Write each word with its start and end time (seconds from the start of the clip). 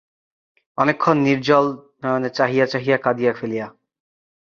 অনেকক্ষণ 0.77 1.17
নির্জল 1.19 1.65
নয়নে 2.03 2.29
চাহিয়া 2.29 2.65
চাহিয়া, 2.65 2.97
কাঁদিয়া 2.97 3.33
ফেলিয়া। 3.33 3.67